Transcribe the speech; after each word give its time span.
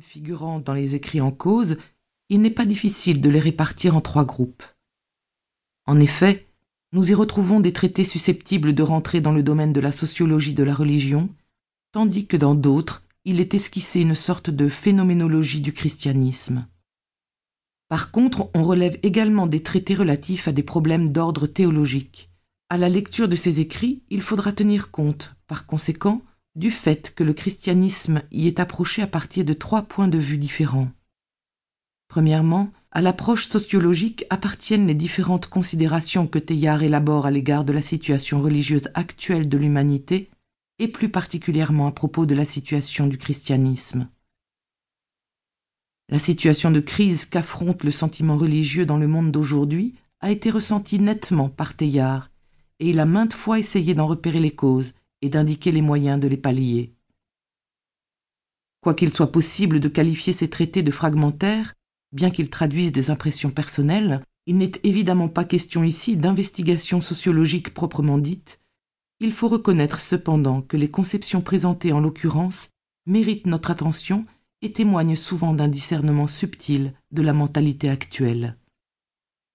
figurant 0.00 0.58
dans 0.60 0.74
les 0.74 0.94
écrits 0.94 1.20
en 1.20 1.30
cause, 1.30 1.78
il 2.28 2.42
n'est 2.42 2.50
pas 2.50 2.66
difficile 2.66 3.20
de 3.20 3.30
les 3.30 3.40
répartir 3.40 3.96
en 3.96 4.00
trois 4.00 4.24
groupes. 4.24 4.62
En 5.86 6.00
effet, 6.00 6.46
nous 6.92 7.10
y 7.10 7.14
retrouvons 7.14 7.60
des 7.60 7.72
traités 7.72 8.04
susceptibles 8.04 8.74
de 8.74 8.82
rentrer 8.82 9.20
dans 9.20 9.32
le 9.32 9.42
domaine 9.42 9.72
de 9.72 9.80
la 9.80 9.92
sociologie 9.92 10.54
de 10.54 10.64
la 10.64 10.74
religion, 10.74 11.28
tandis 11.92 12.26
que 12.26 12.36
dans 12.36 12.54
d'autres, 12.54 13.04
il 13.24 13.40
est 13.40 13.54
esquissé 13.54 14.00
une 14.00 14.14
sorte 14.14 14.50
de 14.50 14.68
phénoménologie 14.68 15.60
du 15.60 15.72
christianisme. 15.72 16.66
Par 17.88 18.10
contre, 18.10 18.50
on 18.54 18.64
relève 18.64 18.98
également 19.02 19.46
des 19.46 19.62
traités 19.62 19.94
relatifs 19.94 20.48
à 20.48 20.52
des 20.52 20.62
problèmes 20.62 21.10
d'ordre 21.10 21.46
théologique. 21.46 22.30
À 22.68 22.76
la 22.76 22.88
lecture 22.88 23.28
de 23.28 23.36
ces 23.36 23.60
écrits, 23.60 24.02
il 24.10 24.20
faudra 24.20 24.52
tenir 24.52 24.90
compte, 24.90 25.36
par 25.46 25.66
conséquent, 25.66 26.22
du 26.56 26.70
fait 26.70 27.14
que 27.14 27.22
le 27.22 27.34
christianisme 27.34 28.22
y 28.32 28.48
est 28.48 28.60
approché 28.60 29.02
à 29.02 29.06
partir 29.06 29.44
de 29.44 29.52
trois 29.52 29.82
points 29.82 30.08
de 30.08 30.18
vue 30.18 30.38
différents. 30.38 30.88
Premièrement, 32.08 32.72
à 32.90 33.02
l'approche 33.02 33.48
sociologique 33.48 34.24
appartiennent 34.30 34.86
les 34.86 34.94
différentes 34.94 35.48
considérations 35.48 36.26
que 36.26 36.38
Teilhard 36.38 36.82
élabore 36.82 37.26
à 37.26 37.30
l'égard 37.30 37.64
de 37.64 37.74
la 37.74 37.82
situation 37.82 38.40
religieuse 38.40 38.88
actuelle 38.94 39.48
de 39.48 39.58
l'humanité, 39.58 40.30
et 40.78 40.88
plus 40.88 41.10
particulièrement 41.10 41.86
à 41.86 41.92
propos 41.92 42.26
de 42.26 42.34
la 42.34 42.44
situation 42.44 43.06
du 43.06 43.18
christianisme. 43.18 44.08
La 46.08 46.18
situation 46.18 46.70
de 46.70 46.80
crise 46.80 47.26
qu'affronte 47.26 47.82
le 47.82 47.90
sentiment 47.90 48.36
religieux 48.36 48.86
dans 48.86 48.98
le 48.98 49.08
monde 49.08 49.32
d'aujourd'hui 49.32 49.94
a 50.20 50.30
été 50.30 50.50
ressentie 50.50 51.00
nettement 51.00 51.48
par 51.48 51.74
Teilhard, 51.74 52.30
et 52.78 52.90
il 52.90 53.00
a 53.00 53.06
maintes 53.06 53.32
fois 53.32 53.58
essayé 53.58 53.94
d'en 53.94 54.06
repérer 54.06 54.40
les 54.40 54.54
causes 54.54 54.94
et 55.22 55.28
d'indiquer 55.28 55.72
les 55.72 55.82
moyens 55.82 56.20
de 56.20 56.28
les 56.28 56.36
pallier. 56.36 56.92
Quoiqu'il 58.80 59.12
soit 59.12 59.32
possible 59.32 59.80
de 59.80 59.88
qualifier 59.88 60.32
ces 60.32 60.48
traités 60.48 60.82
de 60.82 60.90
fragmentaires, 60.90 61.74
bien 62.12 62.30
qu'ils 62.30 62.50
traduisent 62.50 62.92
des 62.92 63.10
impressions 63.10 63.50
personnelles, 63.50 64.22
il 64.46 64.58
n'est 64.58 64.72
évidemment 64.84 65.28
pas 65.28 65.44
question 65.44 65.82
ici 65.82 66.16
d'investigation 66.16 67.00
sociologique 67.00 67.74
proprement 67.74 68.18
dite. 68.18 68.60
Il 69.18 69.32
faut 69.32 69.48
reconnaître 69.48 70.00
cependant 70.00 70.62
que 70.62 70.76
les 70.76 70.90
conceptions 70.90 71.40
présentées 71.40 71.92
en 71.92 72.00
l'occurrence 72.00 72.70
méritent 73.06 73.46
notre 73.46 73.70
attention 73.70 74.24
et 74.62 74.72
témoignent 74.72 75.16
souvent 75.16 75.52
d'un 75.52 75.68
discernement 75.68 76.26
subtil 76.26 76.92
de 77.10 77.22
la 77.22 77.32
mentalité 77.32 77.88
actuelle. 77.88 78.56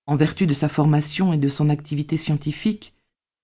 En 0.07 0.15
vertu 0.15 0.45
de 0.45 0.53
sa 0.53 0.67
formation 0.67 1.31
et 1.31 1.37
de 1.37 1.47
son 1.47 1.69
activité 1.69 2.17
scientifique, 2.17 2.93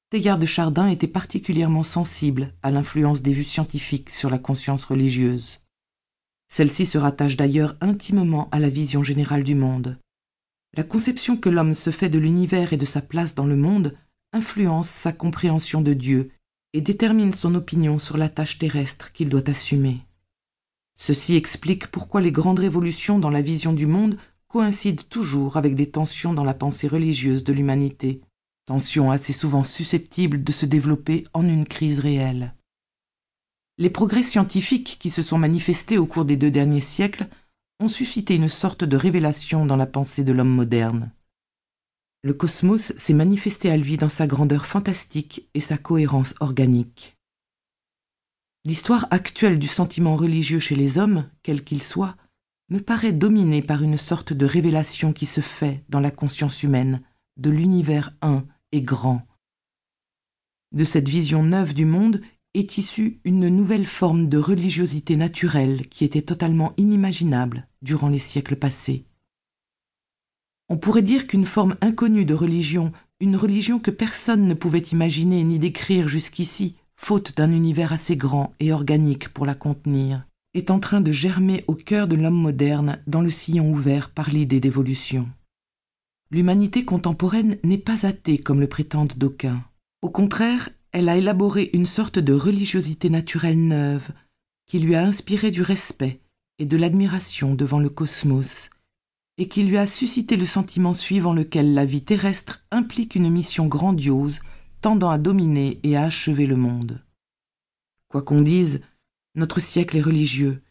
Teilhard 0.09 0.39
de 0.39 0.45
Chardin 0.45 0.87
était 0.87 1.05
particulièrement 1.05 1.83
sensible 1.83 2.53
à 2.63 2.71
l'influence 2.71 3.21
des 3.21 3.33
vues 3.33 3.43
scientifiques 3.43 4.09
sur 4.09 4.29
la 4.29 4.37
conscience 4.37 4.85
religieuse. 4.85 5.59
Celle-ci 6.47 6.85
se 6.85 6.97
rattache 6.97 7.35
d'ailleurs 7.35 7.75
intimement 7.81 8.47
à 8.51 8.59
la 8.59 8.69
vision 8.69 9.03
générale 9.03 9.43
du 9.43 9.53
monde. 9.53 9.99
La 10.77 10.83
conception 10.83 11.35
que 11.35 11.49
l'homme 11.49 11.73
se 11.73 11.89
fait 11.89 12.07
de 12.07 12.19
l'univers 12.19 12.71
et 12.71 12.77
de 12.77 12.85
sa 12.85 13.01
place 13.01 13.35
dans 13.35 13.45
le 13.45 13.57
monde 13.57 13.97
influence 14.31 14.89
sa 14.89 15.11
compréhension 15.11 15.81
de 15.81 15.93
Dieu 15.93 16.31
et 16.71 16.79
détermine 16.79 17.33
son 17.33 17.53
opinion 17.53 17.99
sur 17.99 18.15
la 18.15 18.29
tâche 18.29 18.59
terrestre 18.59 19.11
qu'il 19.11 19.27
doit 19.27 19.49
assumer. 19.49 20.05
Ceci 20.97 21.35
explique 21.35 21.87
pourquoi 21.87 22.21
les 22.21 22.31
grandes 22.31 22.59
révolutions 22.59 23.19
dans 23.19 23.29
la 23.29 23.41
vision 23.41 23.73
du 23.73 23.87
monde 23.87 24.17
coïncident 24.47 25.03
toujours 25.09 25.57
avec 25.57 25.75
des 25.75 25.91
tensions 25.91 26.33
dans 26.33 26.45
la 26.45 26.53
pensée 26.53 26.87
religieuse 26.87 27.43
de 27.43 27.51
l'humanité, 27.51 28.21
tension 28.67 29.09
assez 29.09 29.33
souvent 29.33 29.63
susceptible 29.63 30.43
de 30.43 30.51
se 30.51 30.65
développer 30.65 31.25
en 31.33 31.47
une 31.47 31.65
crise 31.65 31.99
réelle. 31.99 32.53
Les 33.79 33.89
progrès 33.89 34.23
scientifiques 34.23 34.97
qui 34.99 35.09
se 35.09 35.23
sont 35.23 35.37
manifestés 35.37 35.97
au 35.97 36.05
cours 36.05 36.25
des 36.25 36.35
deux 36.35 36.51
derniers 36.51 36.81
siècles 36.81 37.27
ont 37.79 37.87
suscité 37.87 38.35
une 38.35 38.49
sorte 38.49 38.83
de 38.83 38.97
révélation 38.97 39.65
dans 39.65 39.77
la 39.77 39.85
pensée 39.85 40.23
de 40.23 40.33
l'homme 40.33 40.53
moderne. 40.53 41.11
Le 42.23 42.33
cosmos 42.33 42.91
s'est 42.97 43.13
manifesté 43.13 43.71
à 43.71 43.77
lui 43.77 43.95
dans 43.95 44.09
sa 44.09 44.27
grandeur 44.27 44.65
fantastique 44.65 45.47
et 45.53 45.61
sa 45.61 45.77
cohérence 45.77 46.35
organique. 46.41 47.15
L'histoire 48.65 49.07
actuelle 49.11 49.59
du 49.59 49.67
sentiment 49.67 50.17
religieux 50.17 50.59
chez 50.59 50.75
les 50.75 50.97
hommes, 50.97 51.29
quel 51.41 51.63
qu'il 51.63 51.81
soit, 51.81 52.17
me 52.69 52.79
paraît 52.79 53.13
dominée 53.13 53.61
par 53.61 53.81
une 53.81 53.97
sorte 53.97 54.33
de 54.33 54.45
révélation 54.45 55.13
qui 55.13 55.25
se 55.25 55.39
fait 55.39 55.85
dans 55.87 56.01
la 56.01 56.11
conscience 56.11 56.63
humaine 56.63 57.01
de 57.37 57.49
l'univers 57.49 58.13
un 58.21 58.45
et 58.71 58.81
grand. 58.81 59.25
De 60.71 60.83
cette 60.83 61.07
vision 61.07 61.43
neuve 61.43 61.73
du 61.73 61.85
monde 61.85 62.21
est 62.53 62.77
issue 62.77 63.19
une 63.23 63.49
nouvelle 63.49 63.85
forme 63.85 64.27
de 64.27 64.37
religiosité 64.37 65.15
naturelle 65.15 65.87
qui 65.87 66.03
était 66.03 66.21
totalement 66.21 66.73
inimaginable 66.77 67.67
durant 67.81 68.09
les 68.09 68.19
siècles 68.19 68.55
passés. 68.55 69.05
On 70.69 70.77
pourrait 70.77 71.01
dire 71.01 71.27
qu'une 71.27 71.45
forme 71.45 71.75
inconnue 71.81 72.25
de 72.25 72.33
religion, 72.33 72.91
une 73.19 73.37
religion 73.37 73.79
que 73.79 73.91
personne 73.91 74.47
ne 74.47 74.53
pouvait 74.53 74.79
imaginer 74.79 75.43
ni 75.43 75.59
décrire 75.59 76.07
jusqu'ici, 76.07 76.75
faute 76.97 77.37
d'un 77.37 77.51
univers 77.51 77.93
assez 77.93 78.17
grand 78.17 78.53
et 78.59 78.73
organique 78.73 79.29
pour 79.29 79.45
la 79.45 79.55
contenir, 79.55 80.25
est 80.53 80.71
en 80.71 80.79
train 80.79 80.99
de 80.99 81.11
germer 81.11 81.63
au 81.67 81.75
cœur 81.75 82.07
de 82.07 82.15
l'homme 82.15 82.41
moderne 82.41 82.99
dans 83.07 83.21
le 83.21 83.29
sillon 83.29 83.71
ouvert 83.71 84.09
par 84.09 84.29
l'idée 84.29 84.59
d'évolution. 84.59 85.29
L'humanité 86.29 86.83
contemporaine 86.83 87.57
n'est 87.63 87.77
pas 87.77 88.05
athée 88.05 88.37
comme 88.37 88.59
le 88.59 88.67
prétendent 88.67 89.17
d'aucuns. 89.17 89.63
Au 90.01 90.09
contraire, 90.09 90.69
elle 90.91 91.09
a 91.09 91.17
élaboré 91.17 91.69
une 91.73 91.85
sorte 91.85 92.19
de 92.19 92.33
religiosité 92.33 93.09
naturelle 93.09 93.67
neuve 93.67 94.09
qui 94.65 94.79
lui 94.79 94.95
a 94.95 95.03
inspiré 95.03 95.51
du 95.51 95.61
respect 95.61 96.19
et 96.59 96.65
de 96.65 96.75
l'admiration 96.75 97.55
devant 97.55 97.79
le 97.79 97.89
cosmos, 97.89 98.69
et 99.37 99.47
qui 99.47 99.63
lui 99.63 99.77
a 99.77 99.87
suscité 99.87 100.35
le 100.35 100.45
sentiment 100.45 100.93
suivant 100.93 101.33
lequel 101.33 101.73
la 101.73 101.85
vie 101.85 102.03
terrestre 102.03 102.65
implique 102.71 103.15
une 103.15 103.29
mission 103.29 103.67
grandiose 103.67 104.41
tendant 104.81 105.09
à 105.09 105.17
dominer 105.17 105.79
et 105.83 105.95
à 105.95 106.03
achever 106.03 106.45
le 106.45 106.55
monde. 106.55 107.03
Quoi 108.09 108.21
qu'on 108.21 108.41
dise, 108.41 108.81
notre 109.35 109.59
siècle 109.59 109.97
est 109.97 110.01
religieux, 110.01 110.61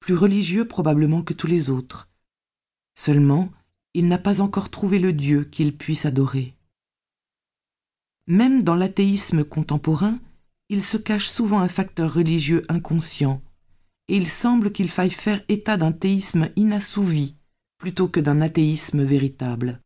plus 0.00 0.14
religieux 0.14 0.66
probablement 0.66 1.22
que 1.22 1.34
tous 1.34 1.46
les 1.46 1.68
autres. 1.68 2.08
Seulement, 2.94 3.50
il 3.96 4.08
n'a 4.08 4.18
pas 4.18 4.42
encore 4.42 4.68
trouvé 4.68 4.98
le 4.98 5.14
Dieu 5.14 5.44
qu'il 5.44 5.74
puisse 5.74 6.04
adorer. 6.04 6.54
Même 8.26 8.62
dans 8.62 8.74
l'athéisme 8.74 9.42
contemporain, 9.42 10.18
il 10.68 10.82
se 10.82 10.98
cache 10.98 11.28
souvent 11.28 11.60
un 11.60 11.68
facteur 11.68 12.12
religieux 12.12 12.66
inconscient, 12.68 13.40
et 14.08 14.18
il 14.18 14.28
semble 14.28 14.70
qu'il 14.70 14.90
faille 14.90 15.10
faire 15.10 15.42
état 15.48 15.78
d'un 15.78 15.92
théisme 15.92 16.50
inassouvi 16.56 17.36
plutôt 17.78 18.06
que 18.06 18.20
d'un 18.20 18.42
athéisme 18.42 19.02
véritable. 19.02 19.80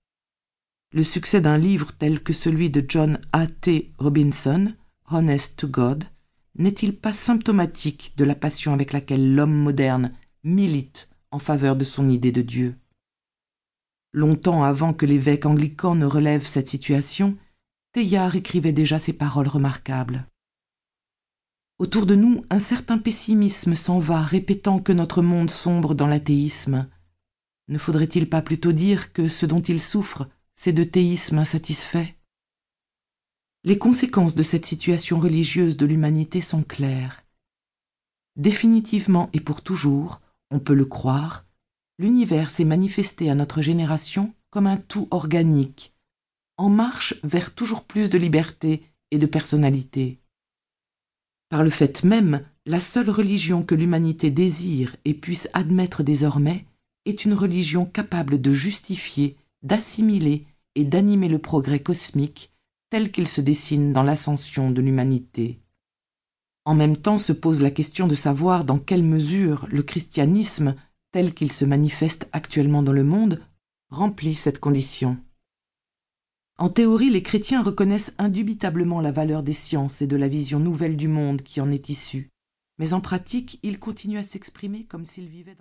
Le 0.92 1.04
succès 1.04 1.40
d'un 1.40 1.56
livre 1.56 1.92
tel 1.92 2.20
que 2.20 2.32
celui 2.32 2.68
de 2.68 2.84
John 2.86 3.20
A. 3.30 3.46
T. 3.46 3.92
Robinson, 3.98 4.74
Honest 5.08 5.56
to 5.56 5.68
God, 5.68 6.02
n'est-il 6.56 6.96
pas 6.96 7.12
symptomatique 7.12 8.12
de 8.16 8.24
la 8.24 8.34
passion 8.34 8.72
avec 8.72 8.92
laquelle 8.92 9.36
l'homme 9.36 9.54
moderne 9.54 10.10
milite 10.42 11.10
en 11.30 11.38
faveur 11.38 11.76
de 11.76 11.84
son 11.84 12.10
idée 12.10 12.32
de 12.32 12.42
Dieu? 12.42 12.74
Longtemps 14.12 14.64
avant 14.64 14.92
que 14.92 15.06
l'évêque 15.06 15.46
anglican 15.46 15.94
ne 15.94 16.04
relève 16.04 16.44
cette 16.44 16.68
situation, 16.68 17.38
Teilhard 17.92 18.34
écrivait 18.34 18.72
déjà 18.72 18.98
ces 18.98 19.12
paroles 19.12 19.46
remarquables. 19.46 20.26
Autour 21.78 22.06
de 22.06 22.14
nous, 22.14 22.44
un 22.50 22.58
certain 22.58 22.98
pessimisme 22.98 23.74
s'en 23.74 24.00
va, 24.00 24.20
répétant 24.20 24.80
que 24.80 24.92
notre 24.92 25.22
monde 25.22 25.48
sombre 25.48 25.94
dans 25.94 26.08
l'athéisme. 26.08 26.88
Ne 27.68 27.78
faudrait-il 27.78 28.28
pas 28.28 28.42
plutôt 28.42 28.72
dire 28.72 29.12
que 29.12 29.28
ce 29.28 29.46
dont 29.46 29.62
il 29.62 29.80
souffre, 29.80 30.28
c'est 30.56 30.72
de 30.72 30.84
théisme 30.84 31.38
insatisfait? 31.38 32.16
Les 33.64 33.78
conséquences 33.78 34.34
de 34.34 34.42
cette 34.42 34.66
situation 34.66 35.20
religieuse 35.20 35.76
de 35.76 35.86
l'humanité 35.86 36.40
sont 36.40 36.62
claires. 36.62 37.24
Définitivement 38.36 39.30
et 39.32 39.40
pour 39.40 39.62
toujours, 39.62 40.20
on 40.50 40.58
peut 40.58 40.74
le 40.74 40.84
croire, 40.84 41.46
l'univers 42.00 42.48
s'est 42.50 42.64
manifesté 42.64 43.28
à 43.28 43.34
notre 43.34 43.60
génération 43.60 44.32
comme 44.48 44.66
un 44.66 44.78
tout 44.78 45.06
organique, 45.10 45.92
en 46.56 46.70
marche 46.70 47.14
vers 47.24 47.54
toujours 47.54 47.84
plus 47.84 48.08
de 48.08 48.16
liberté 48.16 48.82
et 49.10 49.18
de 49.18 49.26
personnalité. 49.26 50.18
Par 51.50 51.62
le 51.62 51.68
fait 51.68 52.02
même, 52.02 52.42
la 52.64 52.80
seule 52.80 53.10
religion 53.10 53.62
que 53.62 53.74
l'humanité 53.74 54.30
désire 54.30 54.96
et 55.04 55.12
puisse 55.12 55.48
admettre 55.52 56.02
désormais 56.02 56.64
est 57.04 57.26
une 57.26 57.34
religion 57.34 57.84
capable 57.84 58.40
de 58.40 58.52
justifier, 58.52 59.36
d'assimiler 59.62 60.46
et 60.76 60.84
d'animer 60.84 61.28
le 61.28 61.38
progrès 61.38 61.80
cosmique 61.80 62.50
tel 62.88 63.12
qu'il 63.12 63.28
se 63.28 63.42
dessine 63.42 63.92
dans 63.92 64.02
l'ascension 64.02 64.70
de 64.70 64.80
l'humanité. 64.80 65.60
En 66.64 66.74
même 66.74 66.96
temps 66.96 67.18
se 67.18 67.32
pose 67.34 67.60
la 67.60 67.70
question 67.70 68.06
de 68.06 68.14
savoir 68.14 68.64
dans 68.64 68.78
quelle 68.78 69.02
mesure 69.02 69.66
le 69.70 69.82
christianisme 69.82 70.74
tel 71.12 71.34
qu'il 71.34 71.52
se 71.52 71.64
manifeste 71.64 72.28
actuellement 72.32 72.82
dans 72.82 72.92
le 72.92 73.04
monde, 73.04 73.40
remplit 73.90 74.34
cette 74.34 74.60
condition. 74.60 75.16
En 76.58 76.68
théorie, 76.68 77.10
les 77.10 77.22
chrétiens 77.22 77.62
reconnaissent 77.62 78.14
indubitablement 78.18 79.00
la 79.00 79.12
valeur 79.12 79.42
des 79.42 79.54
sciences 79.54 80.02
et 80.02 80.06
de 80.06 80.16
la 80.16 80.28
vision 80.28 80.60
nouvelle 80.60 80.96
du 80.96 81.08
monde 81.08 81.42
qui 81.42 81.60
en 81.60 81.70
est 81.70 81.88
issue, 81.88 82.28
mais 82.78 82.92
en 82.92 83.00
pratique, 83.00 83.58
ils 83.62 83.78
continuent 83.78 84.18
à 84.18 84.22
s'exprimer 84.22 84.84
comme 84.84 85.06
s'ils 85.06 85.28
vivaient 85.28 85.54
dans 85.54 85.58